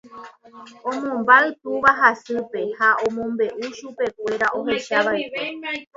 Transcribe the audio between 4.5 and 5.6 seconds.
ohechava'ekue.